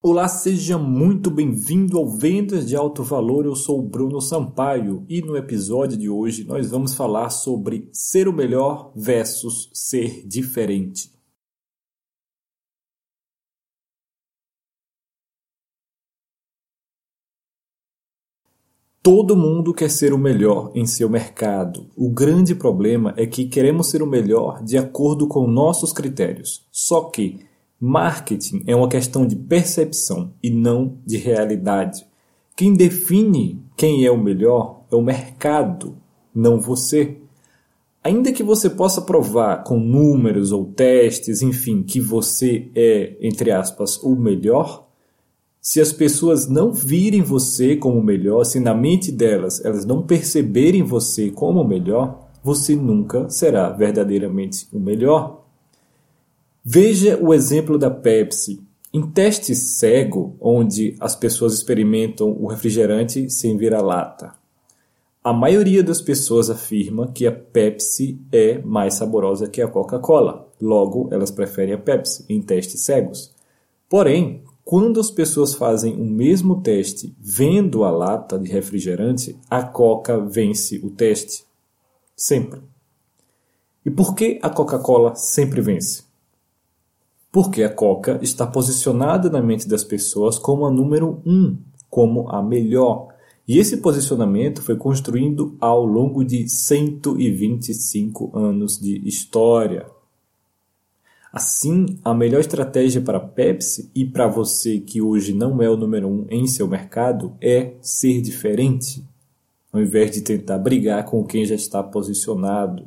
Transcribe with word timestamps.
Olá, 0.00 0.28
seja 0.28 0.78
muito 0.78 1.28
bem-vindo 1.28 1.98
ao 1.98 2.08
Vendas 2.08 2.68
de 2.68 2.76
Alto 2.76 3.02
Valor. 3.02 3.44
Eu 3.46 3.56
sou 3.56 3.80
o 3.80 3.82
Bruno 3.82 4.20
Sampaio 4.20 5.04
e 5.08 5.20
no 5.20 5.36
episódio 5.36 5.98
de 5.98 6.08
hoje 6.08 6.44
nós 6.44 6.70
vamos 6.70 6.94
falar 6.94 7.30
sobre 7.30 7.90
ser 7.92 8.28
o 8.28 8.32
melhor 8.32 8.92
versus 8.94 9.68
ser 9.74 10.24
diferente. 10.24 11.10
Todo 19.02 19.36
mundo 19.36 19.74
quer 19.74 19.90
ser 19.90 20.12
o 20.12 20.18
melhor 20.18 20.70
em 20.76 20.86
seu 20.86 21.10
mercado. 21.10 21.90
O 21.96 22.08
grande 22.08 22.54
problema 22.54 23.14
é 23.16 23.26
que 23.26 23.48
queremos 23.48 23.90
ser 23.90 24.00
o 24.00 24.06
melhor 24.06 24.62
de 24.62 24.78
acordo 24.78 25.26
com 25.26 25.48
nossos 25.48 25.92
critérios. 25.92 26.68
Só 26.70 27.10
que 27.10 27.48
Marketing 27.80 28.62
é 28.66 28.74
uma 28.74 28.88
questão 28.88 29.26
de 29.26 29.36
percepção 29.36 30.32
e 30.42 30.50
não 30.50 30.98
de 31.06 31.16
realidade. 31.16 32.04
Quem 32.56 32.74
define 32.74 33.62
quem 33.76 34.04
é 34.04 34.10
o 34.10 34.18
melhor 34.18 34.82
é 34.90 34.96
o 34.96 35.02
mercado, 35.02 35.96
não 36.34 36.58
você. 36.58 37.16
Ainda 38.02 38.32
que 38.32 38.42
você 38.42 38.68
possa 38.68 39.02
provar 39.02 39.62
com 39.62 39.78
números 39.78 40.50
ou 40.50 40.64
testes, 40.64 41.42
enfim, 41.42 41.82
que 41.82 42.00
você 42.00 42.68
é, 42.74 43.16
entre 43.20 43.52
aspas, 43.52 44.02
o 44.02 44.16
melhor, 44.16 44.88
se 45.60 45.80
as 45.80 45.92
pessoas 45.92 46.48
não 46.48 46.72
virem 46.72 47.22
você 47.22 47.76
como 47.76 47.98
o 47.98 48.02
melhor, 48.02 48.44
se 48.44 48.58
na 48.58 48.74
mente 48.74 49.12
delas 49.12 49.64
elas 49.64 49.84
não 49.84 50.02
perceberem 50.02 50.82
você 50.82 51.30
como 51.30 51.60
o 51.60 51.68
melhor, 51.68 52.28
você 52.42 52.74
nunca 52.74 53.28
será 53.28 53.68
verdadeiramente 53.70 54.66
o 54.72 54.80
melhor. 54.80 55.44
Veja 56.70 57.18
o 57.18 57.32
exemplo 57.32 57.78
da 57.78 57.90
Pepsi. 57.90 58.60
Em 58.92 59.00
teste 59.00 59.54
cego, 59.54 60.36
onde 60.38 60.94
as 61.00 61.16
pessoas 61.16 61.54
experimentam 61.54 62.36
o 62.38 62.46
refrigerante 62.46 63.30
sem 63.30 63.56
vira-lata, 63.56 64.34
a 65.24 65.32
maioria 65.32 65.82
das 65.82 66.02
pessoas 66.02 66.50
afirma 66.50 67.10
que 67.10 67.26
a 67.26 67.32
Pepsi 67.32 68.20
é 68.30 68.58
mais 68.58 68.92
saborosa 68.92 69.48
que 69.48 69.62
a 69.62 69.66
Coca-Cola. 69.66 70.46
Logo, 70.60 71.08
elas 71.10 71.30
preferem 71.30 71.72
a 71.72 71.78
Pepsi 71.78 72.26
em 72.28 72.42
testes 72.42 72.82
cegos. 72.82 73.34
Porém, 73.88 74.42
quando 74.62 75.00
as 75.00 75.10
pessoas 75.10 75.54
fazem 75.54 75.94
o 75.94 76.04
mesmo 76.04 76.60
teste 76.60 77.16
vendo 77.18 77.82
a 77.82 77.90
lata 77.90 78.38
de 78.38 78.50
refrigerante, 78.50 79.38
a 79.48 79.62
Coca 79.62 80.20
vence 80.20 80.78
o 80.84 80.90
teste. 80.90 81.46
Sempre. 82.14 82.60
E 83.86 83.90
por 83.90 84.14
que 84.14 84.38
a 84.42 84.50
Coca-Cola 84.50 85.14
sempre 85.14 85.62
vence? 85.62 86.07
Porque 87.30 87.62
a 87.62 87.68
Coca 87.68 88.18
está 88.22 88.46
posicionada 88.46 89.28
na 89.28 89.42
mente 89.42 89.68
das 89.68 89.84
pessoas 89.84 90.38
como 90.38 90.64
a 90.66 90.70
número 90.70 91.20
um, 91.26 91.56
como 91.90 92.28
a 92.30 92.42
melhor. 92.42 93.08
E 93.46 93.58
esse 93.58 93.78
posicionamento 93.78 94.62
foi 94.62 94.76
construído 94.76 95.56
ao 95.58 95.84
longo 95.84 96.24
de 96.24 96.48
125 96.48 98.36
anos 98.36 98.78
de 98.78 98.98
história. 99.08 99.86
Assim, 101.32 101.98
a 102.02 102.14
melhor 102.14 102.40
estratégia 102.40 103.00
para 103.00 103.18
a 103.18 103.26
Pepsi 103.26 103.90
e 103.94 104.04
para 104.04 104.26
você 104.26 104.80
que 104.80 105.00
hoje 105.00 105.34
não 105.34 105.62
é 105.62 105.68
o 105.68 105.76
número 105.76 106.08
um 106.08 106.26
em 106.30 106.46
seu 106.46 106.66
mercado 106.66 107.34
é 107.40 107.74
ser 107.80 108.20
diferente, 108.22 109.04
ao 109.72 109.80
invés 109.80 110.10
de 110.10 110.22
tentar 110.22 110.58
brigar 110.58 111.04
com 111.04 111.24
quem 111.24 111.44
já 111.44 111.54
está 111.54 111.82
posicionado. 111.82 112.86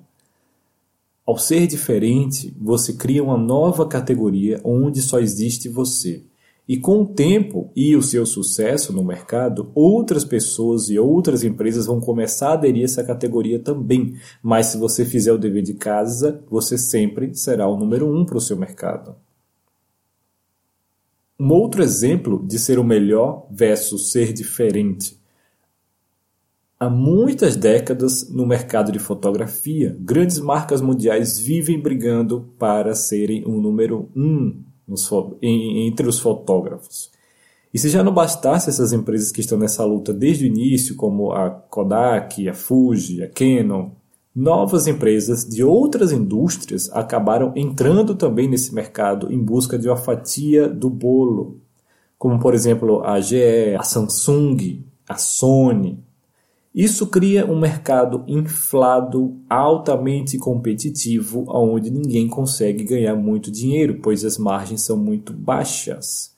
Ao 1.31 1.37
ser 1.37 1.65
diferente, 1.65 2.53
você 2.59 2.91
cria 2.91 3.23
uma 3.23 3.37
nova 3.37 3.87
categoria 3.87 4.59
onde 4.65 5.01
só 5.01 5.17
existe 5.17 5.69
você. 5.69 6.25
E 6.67 6.75
com 6.75 7.03
o 7.03 7.05
tempo 7.05 7.71
e 7.73 7.95
o 7.95 8.03
seu 8.03 8.25
sucesso 8.25 8.91
no 8.91 9.01
mercado, 9.01 9.71
outras 9.73 10.25
pessoas 10.25 10.89
e 10.89 10.99
outras 10.99 11.41
empresas 11.45 11.85
vão 11.85 12.01
começar 12.01 12.49
a 12.49 12.53
aderir 12.55 12.81
a 12.81 12.83
essa 12.83 13.01
categoria 13.01 13.59
também. 13.59 14.13
Mas 14.43 14.65
se 14.65 14.77
você 14.77 15.05
fizer 15.05 15.31
o 15.31 15.37
dever 15.37 15.63
de 15.63 15.75
casa, 15.75 16.43
você 16.49 16.77
sempre 16.77 17.33
será 17.33 17.65
o 17.65 17.77
número 17.77 18.13
um 18.13 18.25
para 18.25 18.37
o 18.37 18.41
seu 18.41 18.57
mercado. 18.57 19.15
Um 21.39 21.49
outro 21.53 21.81
exemplo 21.81 22.45
de 22.45 22.59
ser 22.59 22.77
o 22.77 22.83
melhor 22.83 23.47
versus 23.49 24.11
ser 24.11 24.33
diferente 24.33 25.20
Há 26.81 26.89
muitas 26.89 27.55
décadas 27.55 28.27
no 28.31 28.43
mercado 28.43 28.91
de 28.91 28.97
fotografia, 28.97 29.95
grandes 29.99 30.39
marcas 30.39 30.81
mundiais 30.81 31.37
vivem 31.37 31.79
brigando 31.79 32.49
para 32.57 32.95
serem 32.95 33.45
o 33.45 33.51
um 33.51 33.61
número 33.61 34.09
um 34.15 34.63
entre 35.43 36.07
os 36.07 36.17
fotógrafos. 36.17 37.11
E 37.71 37.77
se 37.77 37.87
já 37.87 38.03
não 38.03 38.11
bastasse 38.11 38.71
essas 38.71 38.91
empresas 38.93 39.31
que 39.31 39.41
estão 39.41 39.59
nessa 39.59 39.85
luta 39.85 40.11
desde 40.11 40.45
o 40.45 40.47
início, 40.47 40.95
como 40.95 41.31
a 41.31 41.51
Kodak, 41.51 42.49
a 42.49 42.53
Fuji, 42.55 43.21
a 43.21 43.29
Canon, 43.29 43.91
novas 44.35 44.87
empresas 44.87 45.45
de 45.45 45.63
outras 45.63 46.11
indústrias 46.11 46.89
acabaram 46.93 47.53
entrando 47.55 48.15
também 48.15 48.47
nesse 48.47 48.73
mercado 48.73 49.31
em 49.31 49.37
busca 49.37 49.77
de 49.77 49.87
uma 49.87 49.97
fatia 49.97 50.67
do 50.67 50.89
bolo, 50.89 51.59
como 52.17 52.39
por 52.39 52.55
exemplo 52.55 53.03
a 53.03 53.21
GE, 53.21 53.75
a 53.77 53.83
Samsung, 53.83 54.83
a 55.07 55.15
Sony, 55.15 56.03
isso 56.73 57.07
cria 57.07 57.45
um 57.45 57.59
mercado 57.59 58.23
inflado, 58.27 59.35
altamente 59.49 60.37
competitivo, 60.37 61.43
onde 61.49 61.91
ninguém 61.91 62.29
consegue 62.29 62.85
ganhar 62.85 63.13
muito 63.13 63.51
dinheiro, 63.51 63.99
pois 64.01 64.23
as 64.23 64.37
margens 64.37 64.85
são 64.85 64.95
muito 64.95 65.33
baixas. 65.33 66.31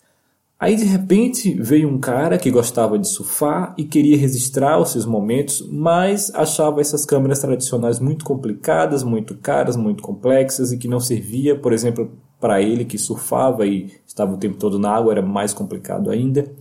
Aí 0.59 0.75
de 0.75 0.85
repente 0.85 1.53
veio 1.53 1.87
um 1.87 1.99
cara 1.99 2.37
que 2.39 2.49
gostava 2.49 2.97
de 2.97 3.07
surfar 3.07 3.75
e 3.77 3.83
queria 3.83 4.17
registrar 4.17 4.79
os 4.79 4.89
seus 4.89 5.05
momentos, 5.05 5.67
mas 5.69 6.33
achava 6.33 6.81
essas 6.81 7.05
câmeras 7.05 7.39
tradicionais 7.39 7.99
muito 7.99 8.25
complicadas, 8.25 9.03
muito 9.03 9.35
caras, 9.35 9.75
muito 9.75 10.01
complexas 10.01 10.71
e 10.71 10.77
que 10.77 10.87
não 10.87 10.99
servia, 10.99 11.55
por 11.55 11.73
exemplo, 11.73 12.09
para 12.39 12.59
ele 12.59 12.85
que 12.85 12.97
surfava 12.97 13.67
e 13.67 13.91
estava 14.07 14.33
o 14.33 14.37
tempo 14.37 14.57
todo 14.57 14.79
na 14.79 14.89
água, 14.95 15.11
era 15.11 15.21
mais 15.21 15.53
complicado 15.53 16.09
ainda. 16.09 16.51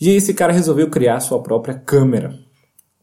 E 0.00 0.08
esse 0.10 0.32
cara 0.32 0.52
resolveu 0.52 0.88
criar 0.88 1.20
sua 1.20 1.40
própria 1.42 1.74
câmera 1.74 2.38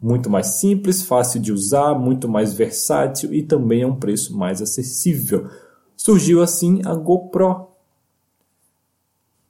muito 0.01 0.29
mais 0.29 0.47
simples, 0.59 1.03
fácil 1.03 1.41
de 1.41 1.51
usar, 1.51 1.93
muito 1.93 2.27
mais 2.29 2.53
versátil 2.53 3.33
e 3.33 3.43
também 3.43 3.83
a 3.83 3.87
um 3.87 3.95
preço 3.95 4.37
mais 4.37 4.61
acessível. 4.61 5.49
Surgiu 5.95 6.41
assim 6.41 6.81
a 6.85 6.95
GoPro, 6.95 7.67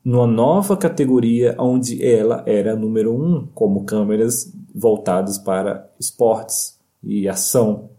numa 0.03 0.25
nova 0.25 0.75
categoria 0.75 1.55
onde 1.59 2.03
ela 2.03 2.43
era 2.47 2.75
número 2.75 3.13
um, 3.13 3.47
como 3.53 3.83
câmeras 3.85 4.51
voltadas 4.73 5.37
para 5.37 5.87
esportes 5.99 6.79
e 7.03 7.27
ação. 7.27 7.89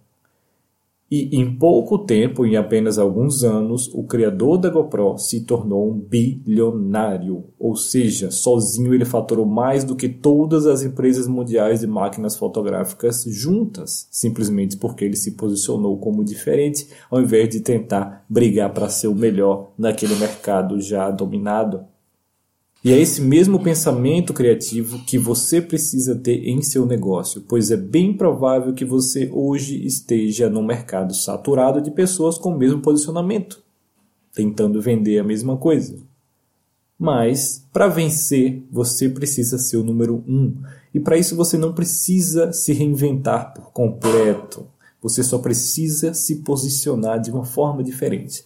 E 1.11 1.37
em 1.37 1.57
pouco 1.57 1.99
tempo, 1.99 2.47
em 2.47 2.57
apenas 2.57 2.97
alguns 2.97 3.43
anos, 3.43 3.91
o 3.93 4.05
criador 4.05 4.59
da 4.59 4.71
GoPro 4.71 5.19
se 5.19 5.41
tornou 5.41 5.91
um 5.91 5.99
bilionário. 5.99 7.47
Ou 7.59 7.75
seja, 7.75 8.31
sozinho 8.31 8.95
ele 8.95 9.05
faturou 9.05 9.45
mais 9.45 9.83
do 9.83 9.97
que 9.97 10.09
todas 10.09 10.67
as 10.67 10.85
empresas 10.85 11.27
mundiais 11.27 11.81
de 11.81 11.89
máquinas 11.89 12.37
fotográficas 12.37 13.25
juntas, 13.27 14.07
simplesmente 14.09 14.77
porque 14.77 15.05
ele 15.05 15.17
se 15.17 15.33
posicionou 15.33 15.99
como 15.99 16.23
diferente, 16.23 16.87
ao 17.11 17.21
invés 17.21 17.49
de 17.49 17.59
tentar 17.59 18.25
brigar 18.29 18.73
para 18.73 18.89
ser 18.89 19.09
o 19.09 19.15
melhor 19.15 19.73
naquele 19.77 20.15
mercado 20.15 20.81
já 20.81 21.11
dominado. 21.11 21.85
E 22.83 22.93
é 22.93 22.99
esse 22.99 23.21
mesmo 23.21 23.63
pensamento 23.63 24.33
criativo 24.33 25.05
que 25.05 25.19
você 25.19 25.61
precisa 25.61 26.15
ter 26.15 26.49
em 26.49 26.63
seu 26.63 26.87
negócio, 26.87 27.43
pois 27.47 27.71
é 27.71 27.77
bem 27.77 28.17
provável 28.17 28.73
que 28.73 28.87
você 28.87 29.29
hoje 29.31 29.85
esteja 29.85 30.49
no 30.49 30.63
mercado 30.63 31.15
saturado 31.15 31.83
de 31.83 31.91
pessoas 31.91 32.39
com 32.39 32.55
o 32.55 32.59
mesmo 32.59 32.81
posicionamento, 32.81 33.63
tentando 34.33 34.81
vender 34.81 35.19
a 35.19 35.25
mesma 35.25 35.59
coisa. 35.59 35.99
Mas, 36.99 37.67
para 37.71 37.87
vencer, 37.87 38.63
você 38.71 39.11
precisa 39.11 39.59
ser 39.59 39.77
o 39.77 39.85
número 39.85 40.25
um. 40.27 40.55
E 40.93 41.01
para 41.01 41.19
isso 41.19 41.37
você 41.37 41.59
não 41.59 41.75
precisa 41.75 42.51
se 42.53 42.73
reinventar 42.73 43.53
por 43.55 43.73
completo. 43.73 44.67
Você 45.03 45.23
só 45.23 45.39
precisa 45.39 46.15
se 46.15 46.37
posicionar 46.37 47.21
de 47.21 47.31
uma 47.31 47.45
forma 47.45 47.83
diferente. 47.83 48.45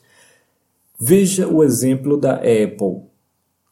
Veja 0.98 1.48
o 1.48 1.62
exemplo 1.62 2.16
da 2.16 2.34
Apple. 2.34 3.13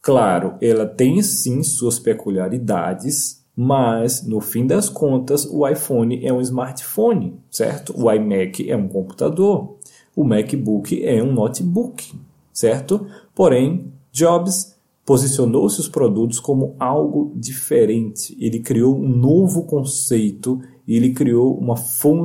Claro, 0.02 0.56
ela 0.60 0.84
tem 0.84 1.22
sim 1.22 1.62
suas 1.62 2.00
peculiaridades, 2.00 3.40
mas 3.54 4.26
no 4.26 4.40
fim 4.40 4.66
das 4.66 4.88
contas, 4.88 5.46
o 5.46 5.66
iPhone 5.68 6.26
é 6.26 6.32
um 6.32 6.40
smartphone, 6.40 7.38
certo? 7.48 7.94
O 7.96 8.10
iMac 8.10 8.68
é 8.68 8.76
um 8.76 8.88
computador, 8.88 9.78
o 10.16 10.24
MacBook 10.24 11.04
é 11.04 11.22
um 11.22 11.32
notebook, 11.32 12.12
certo? 12.52 13.06
Porém, 13.32 13.92
Jobs 14.10 14.76
posicionou 15.06 15.68
seus 15.70 15.88
produtos 15.88 16.40
como 16.40 16.74
algo 16.80 17.32
diferente. 17.36 18.36
Ele 18.40 18.58
criou 18.58 18.96
um 18.96 19.08
novo 19.08 19.62
conceito, 19.64 20.60
ele 20.86 21.12
criou 21.12 21.56
uma, 21.56 21.76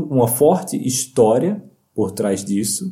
uma 0.09 0.27
forte 0.27 0.75
história 0.75 1.63
por 1.93 2.11
trás 2.11 2.43
disso, 2.43 2.91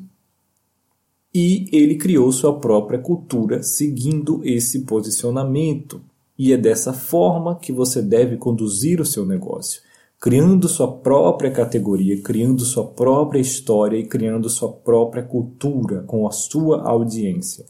E 1.38 1.68
ele 1.74 1.96
criou 1.96 2.32
sua 2.32 2.58
própria 2.62 2.98
cultura 2.98 3.62
seguindo 3.62 4.40
esse 4.46 4.86
posicionamento. 4.86 6.00
E 6.40 6.54
é 6.54 6.58
dessa 6.58 6.94
forma 6.94 7.60
que 7.60 7.74
você 7.74 8.02
deve 8.02 8.38
conduzir 8.38 9.02
o 9.02 9.06
seu 9.06 9.26
negócio, 9.26 9.82
criando 10.18 10.70
sua 10.70 10.90
própria 10.90 11.52
categoria, 11.52 12.22
criando 12.22 12.64
sua 12.64 12.86
própria 12.86 13.42
história 13.42 13.98
e 13.98 14.06
criando 14.06 14.50
sua 14.50 14.72
própria 14.72 15.24
cultura 15.24 16.04
com 16.04 16.26
a 16.26 16.32
sua 16.32 16.82
audiência. 16.84 17.66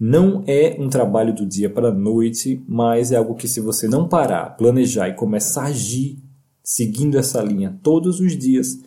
Não 0.00 0.42
é 0.46 0.78
um 0.78 0.88
trabalho 0.88 1.34
do 1.34 1.44
dia 1.44 1.68
para 1.68 1.88
a 1.88 1.94
noite, 1.94 2.64
mas 2.66 3.12
é 3.12 3.16
algo 3.16 3.34
que, 3.34 3.46
se 3.46 3.60
você 3.60 3.86
não 3.86 4.08
parar, 4.08 4.56
planejar 4.56 5.10
e 5.10 5.14
começar 5.14 5.64
a 5.64 5.66
agir 5.66 6.16
seguindo 6.64 7.18
essa 7.18 7.42
linha 7.42 7.78
todos 7.82 8.18
os 8.18 8.34
dias, 8.34 8.78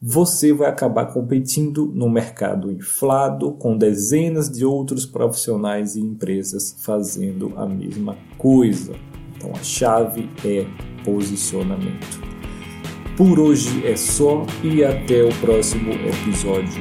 você 0.00 0.52
vai 0.52 0.68
acabar 0.68 1.06
competindo 1.06 1.90
no 1.92 2.08
mercado 2.08 2.70
inflado 2.70 3.52
com 3.52 3.76
dezenas 3.76 4.48
de 4.48 4.64
outros 4.64 5.04
profissionais 5.04 5.96
e 5.96 6.00
empresas 6.00 6.76
fazendo 6.80 7.52
a 7.56 7.66
mesma 7.66 8.16
coisa. 8.36 8.94
Então 9.36 9.50
a 9.50 9.62
chave 9.62 10.30
é 10.44 10.64
posicionamento. 11.04 12.20
Por 13.16 13.40
hoje 13.40 13.84
é 13.84 13.96
só 13.96 14.46
e 14.62 14.84
até 14.84 15.24
o 15.24 15.34
próximo 15.40 15.90
episódio. 15.92 16.80